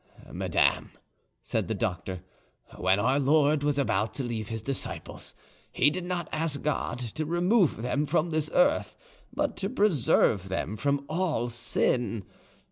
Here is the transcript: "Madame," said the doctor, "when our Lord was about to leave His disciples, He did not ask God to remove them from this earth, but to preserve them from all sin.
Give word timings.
"Madame," 0.31 0.93
said 1.43 1.67
the 1.67 1.75
doctor, 1.75 2.23
"when 2.75 2.99
our 2.99 3.19
Lord 3.19 3.61
was 3.61 3.77
about 3.77 4.15
to 4.15 4.23
leave 4.23 4.49
His 4.49 4.63
disciples, 4.63 5.35
He 5.71 5.91
did 5.91 6.05
not 6.05 6.27
ask 6.31 6.63
God 6.63 6.97
to 6.97 7.23
remove 7.23 7.83
them 7.83 8.07
from 8.07 8.31
this 8.31 8.49
earth, 8.51 8.97
but 9.31 9.55
to 9.57 9.69
preserve 9.69 10.49
them 10.49 10.75
from 10.75 11.05
all 11.07 11.49
sin. 11.49 12.25